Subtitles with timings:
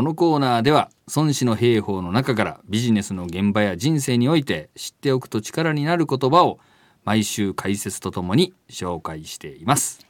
[0.00, 6.58] このコーナーでは孫子の兵法の中からビジネスの現場や人生において知っておくと力になる言葉を
[7.04, 10.09] 毎週解説とともに紹介しています。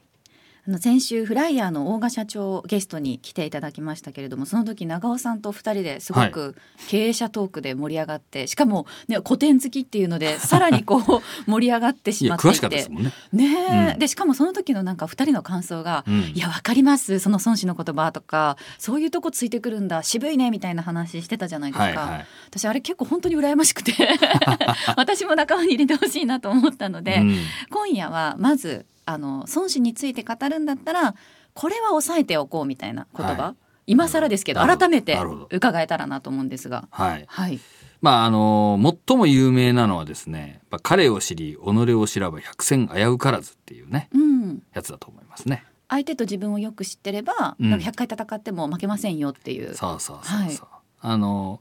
[0.67, 6.55] あの先週フライヤーの大賀社長ゲストに来ていただきましたけれどもその時長尾さんと二人ですごく
[6.89, 13.13] 経営者トークで盛り上がって、しかも、ね、古典好きっていうので さらにこう盛り上がってしまってい詳しかったですもんね。
[13.33, 13.99] ねえ、うん。
[13.99, 16.21] でしかもその時のなんか二人の感想が「うん。
[16.35, 17.19] いやわかります。
[17.19, 20.03] その孫子の言葉」とか「そういうとこついてくるんだ。
[20.03, 21.85] 渋いね」みたいな話してたじゃないですか。
[21.85, 22.27] はいはい。
[22.49, 23.93] 私あれ結構本当に羨ましくて。
[24.97, 27.37] 私も仲間に入れてほしいなと思ったので、うん。
[27.71, 31.15] 今夜はまずあの孫子について語るんだったら
[31.55, 33.57] これは押さえておこうみたいな言葉、はい。
[33.87, 35.19] 今更ですけど改めて
[35.51, 36.87] 伺えたらなと思うんですが。
[36.91, 37.25] はい。
[37.27, 37.59] はい、
[38.01, 38.79] まああの
[39.09, 45.65] 最も有名なのはですね彼を知り己を知らば百戦危うからずっていうねうん、やつだと思いますね。
[45.89, 47.71] 相手と自分をよく知ってれば、うん。
[47.71, 49.75] なんか100回戦っても負けませんよっていう。
[49.75, 50.69] そうそうそうそう、
[51.01, 51.61] あの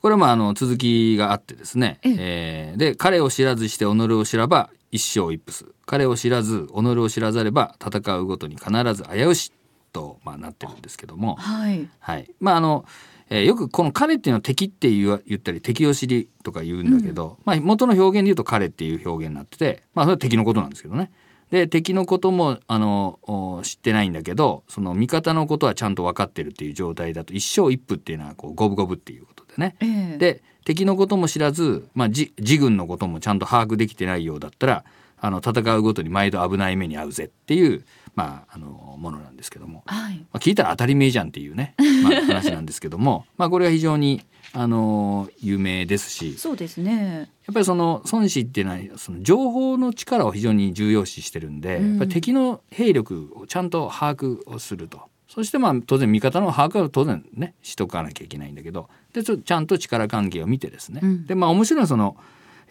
[0.00, 2.72] これもあの続きがあってですね、ええ。
[2.74, 9.52] ーで彼を知らずして己を知らば一生一夫彼を知らず己を知らざれば戦うごとに必ず危うし
[9.92, 12.84] と、まあ、なってるんですけども、はい、はい、まああの、
[13.28, 21.10] えーよくこの彼っていうのは敵って言わ言ったり敵を知りとか言うんだけど、まあ元の表現で言うと彼っていう表現になっててまあそれは敵のことなんですけどね。
[21.50, 29.76] で敵のこともあのお知ってないんだけどその味方のことはちゃんと分かってるっていう状態だと一生一夫っていうのはこう五分五分っていうことでね。
[29.80, 34.84] ええで敵のことも知らず、まあ、自自軍のこともちゃんと把握できてないようだったら
[35.18, 37.84] あの戦うごとに毎度危ない目に遭うぜっていう、
[38.14, 39.82] まあ、あのものなんですけども。
[39.86, 47.30] はい、まあ、聞いたら当たり前じゃんっていうね、まあ、話なんですけども まあこれは非常に、あのー有名ですしそうですね。
[47.46, 51.88] やっぱりその孫子っていうのはその情報の力を非常に重要視してるんで、うん。
[51.90, 55.02] やっぱり敵の兵力をちゃんと把握をすると。
[55.28, 61.26] そしてまあ当然味方の把握は当然ねしとかなきゃいけないんだけどでちょちゃんと力関係を見てですね、うん。
[61.26, 62.16] でまあ面白いのはその、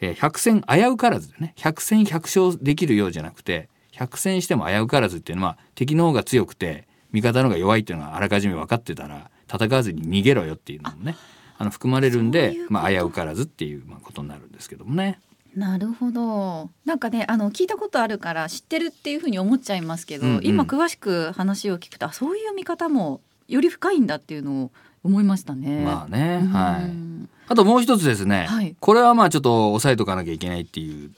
[0.02, 1.54] えー百戦危うからずでね。
[1.56, 11.16] 百戦百勝できるようじゃなくて百戦しても危うからずっていうのは敵の方が強くて味方の方が弱いっていうのがあらかじめ分かってたら戦わずに逃げろよっていうのもね
[11.60, 15.20] あの含まれるんでまあ、危うからずっていうまあことになるんですけどもね。
[15.56, 16.70] なるほど。
[16.86, 24.72] なんかね、あの聞いたことあるから知ってるっていうふうに思っちゃいますけど、うんうん今詳しく話を聞くと、あそういう見方もより深いんだっていうのを
[25.04, 25.84] 思いましたね。
[25.84, 27.30] まあね、うんはい。
[27.50, 31.12] あともう一つですね、はいこれはまあちょっと押さえとかなきゃいけないっていう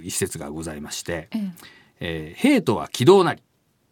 [0.00, 1.50] う一節がございまして、ええ
[2.00, 3.44] えー兵とは軌道なりっ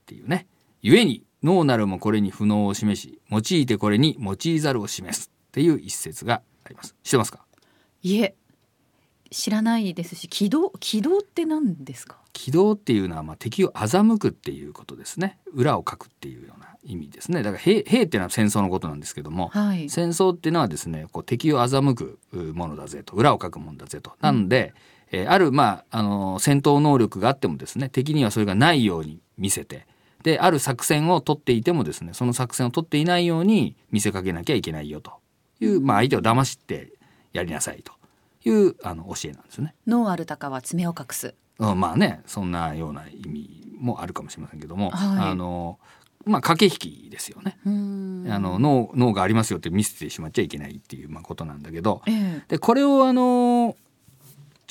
[0.07, 0.47] ていうね、
[0.81, 6.95] 故に脳なるもこれに不能を示し、用いてこれに用いざるを示すっていう一節があります。
[7.03, 7.45] 知ってますか？
[8.03, 8.35] いえ、
[9.31, 12.19] 知らないですし、軌道軌道って何ですか？
[12.33, 15.39] 軌道っていうのはまあ敵を欺くっていうことですね。
[15.53, 17.43] 裏をかくっていうような意味ですね。
[17.43, 19.89] だから兵兵っていうのは戦争のことなんですけども、はい。
[19.91, 24.73] 戦争っていうのはですねこう敵を欺くうものだぜと裏をかくものだぜとなので、
[25.11, 29.87] えーある、まあ、あの戦闘能力があってもですね敵にはそれがないように見せて
[30.23, 35.13] である作戦を取っていてもですねその作戦を取っていないように見せかけなきゃいけないよと
[35.61, 36.93] いう、まあ、相手を騙して
[37.33, 37.93] やりなさいと
[38.49, 39.75] いうあの教えなんですね。
[39.87, 41.35] 脳ある鷹は爪を隠す。
[41.59, 45.79] うんまあねそんなような意味もあるかもしれませんけども、はいあの
[46.25, 47.59] まあ駆け引きですよね。
[47.65, 47.69] あ
[48.39, 53.77] の脳脳がありますよって見せてしまっちゃいけないっていうまあことなんだけどええでこれをあの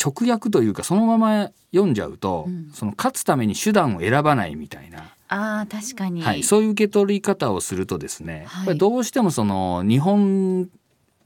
[0.01, 4.99] 直訳というかそのまま読んじゃうと、うんその勝つために手段を選ばないみたいな、
[5.29, 6.21] ああ確かに。
[6.21, 10.69] はい、そういう受け取り方をするとですね、はいどうしてもその日本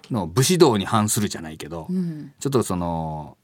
[0.09, 2.33] の武士道に反するじゃないけど、うん。
[2.39, 3.37] ちょっとその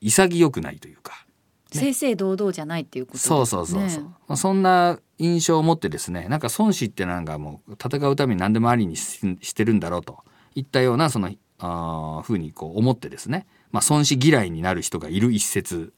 [0.00, 1.26] 潔くないというか。
[1.72, 3.20] 正々堂々じゃないっていうことね。
[3.20, 10.18] そうそうそうそう、まあ、そんな印象を持ってですねなんか孫子ってなんかもう戦うために何でもありにししてるんだろうと
[10.56, 15.92] いったようなそのあーふうにこう思ってですね、まあ、孫子嫌いになる人がいる一節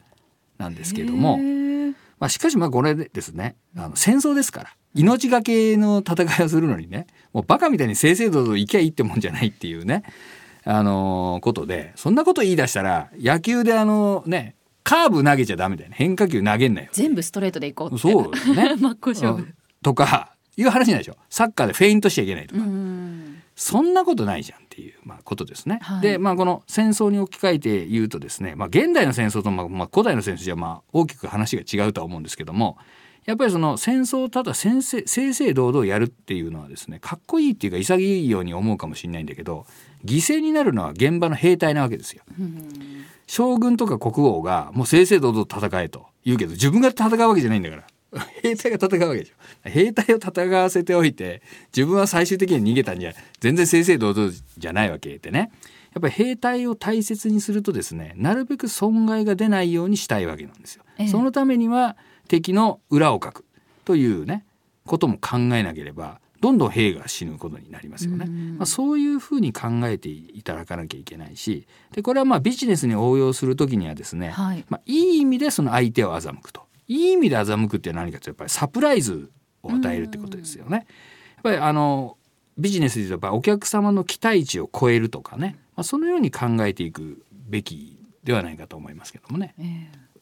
[0.59, 1.39] なんですけども、
[2.23, 3.57] まあ、しかしまあこれでですね。
[3.77, 4.71] あの戦争ですから。
[4.95, 10.05] 命がけの戦いをするのにねもうバカみたいに正々堂々行きゃいいってもんじゃないっていうね。
[10.65, 14.55] あのーことでそんなこと言い出したら野球であのね
[14.85, 15.97] カーブ投げちゃダメだよね。
[15.99, 16.91] 変化球投げんなよ。
[16.93, 17.99] 全部ストレートでいこうって。
[17.99, 18.77] そうね。
[18.79, 19.43] 真っ向勝負。
[19.43, 19.55] うん。
[19.83, 21.17] とかいう話ないでしょ。
[21.29, 22.92] サッカーでフェイントしちゃいけないとか、うん。
[23.63, 25.79] そんなことないじゃんっていう、まあ、ことですね。
[25.83, 32.77] はいでまあこの戦争に置き換えて言うとですね、まあ、現代の戦争と、まあまあ、古代の戦争じゃまあ大きく話が違うとは思うんですけども
[33.25, 39.65] やっぱりその戦争をただ先生正々堂々やるっていうのはですねかっこいいっていうか潔いように思うかもしれないんだけど
[40.05, 42.25] 犠牲になるのは現場の兵隊なわけですよ。
[43.29, 47.85] 将軍とか国王がもう正々堂々戦えと言うけど自分が戦うわけじゃないんだから
[48.43, 49.69] 兵隊が戦うわけでしょ。
[49.69, 51.43] 兵隊を戦わせておいて
[51.75, 55.51] 自分は最終的に逃げたんじゃ全然正々堂々じゃないわけでね。
[55.95, 60.85] やっぱり兵隊を大切にするとですねなるべく損害が出ないようにしたいわけなんですよ。
[60.99, 61.09] ええ。
[61.09, 61.97] そのためには
[62.29, 63.45] 敵の裏をかく
[63.85, 64.45] というね
[64.87, 68.27] ことも考えなければどんどん兵が死ぬことになりますよね。
[68.29, 68.59] うん。
[68.59, 74.65] まあ、そういうふうに考えていただかなきゃいけないしでこれはまあビジネスに応用するときにはですね、はい。
[74.69, 79.31] まあ、いい意味でその相手を欺くといい意味で欺くって何かというとやっぱりサプライズ
[79.63, 80.87] を与えるってことですよね。
[81.37, 82.17] やっぱりあの
[82.59, 89.55] ビジネスで言うとやっぱお客様の期待値を超えるとかね、まあ、そのように考えていくべきではないかと思いますけどもね。
[89.59, 90.13] ええ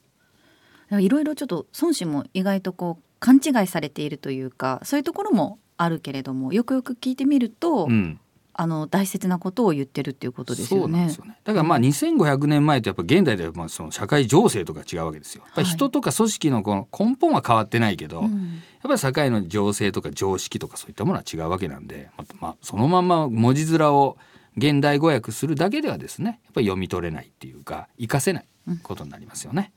[0.98, 8.18] いろいろちょっと孫子も意外とこう勘違いされているというかそういうところもあるけれどもよくよく聞いてみると、うん、
[8.60, 11.06] あの大切なことを言ってるっていうことですよね。
[11.06, 11.38] ですよね。
[11.44, 15.44] だからまあ2500年前とやっぱ現代ではまあその社会情勢とか違うわけですよ。
[15.46, 24.16] やっぱり人とか組織のこの根本は変わってないけど、うんやっぱり社会の情勢とか常識とかそういったものは違うわけなんで、まあまあ、そのまま文字面を
[24.56, 28.46] 現代語訳するだけではですねやっぱり読み取れないっていうか活かせない
[28.82, 29.72] ことになりますよね。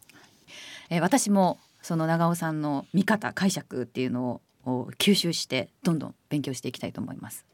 [0.90, 7.46] えー私もその長尾さんの見方解釈っていうのをお吸収してどんどん勉強していきたいと思います。